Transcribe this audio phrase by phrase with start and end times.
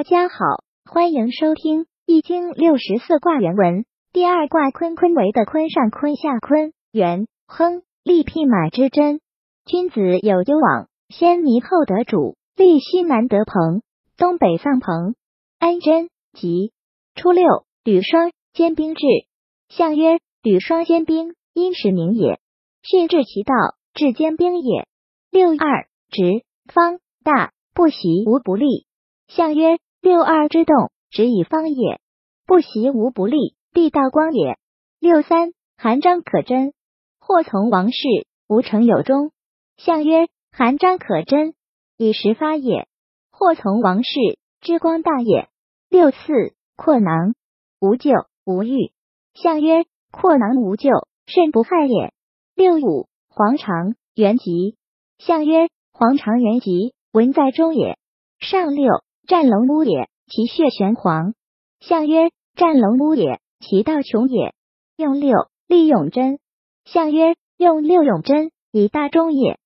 [0.00, 3.84] 大家好，欢迎收听《易经》六十四卦原文。
[4.14, 9.20] 第二卦坤坤为的坤上坤下坤，元亨利辟马之贞。
[9.66, 13.82] 君子有攸往，先迷后得主，利西南得朋，
[14.16, 15.16] 东北丧朋，
[15.58, 16.72] 安贞吉。
[17.14, 19.04] 初六，履霜兼兵至，
[19.68, 22.40] 象曰：履霜兼兵，因时名也。
[22.82, 23.52] 训至其道，
[23.92, 24.88] 至兼兵也。
[25.30, 26.42] 六二，直
[26.72, 28.86] 方大，不习无不利。
[29.28, 31.98] 象曰：六二之动，直以方也；
[32.46, 34.56] 不习无不利，必道光也。
[34.98, 36.72] 六三，含章可贞，
[37.18, 37.98] 或从王室，
[38.48, 39.30] 无成有终。
[39.76, 41.52] 象曰：含章可贞，
[41.98, 42.86] 以时发也；
[43.30, 45.50] 或从王室，之光大也。
[45.90, 47.34] 六四，阔囊
[47.78, 48.10] 无咎
[48.46, 48.92] 无欲。
[49.34, 50.88] 象曰：阔囊无咎，
[51.26, 52.14] 甚不害也。
[52.54, 54.78] 六五，黄肠元吉。
[55.18, 57.98] 象曰：黄肠元吉，文在中也。
[58.38, 59.02] 上六。
[59.30, 61.34] 战龙屋也，其血玄黄。
[61.78, 64.54] 象曰：战龙屋也，其道穷也。
[64.96, 65.36] 用六，
[65.68, 66.40] 利永贞。
[66.84, 69.60] 象曰：用六永贞，以大中也。